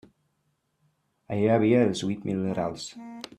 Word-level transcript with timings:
Allí 1.35 1.43
hi 1.43 1.51
havia 1.57 1.83
els 1.91 2.03
huit 2.09 2.27
mil 2.31 2.43
rals. 2.61 2.89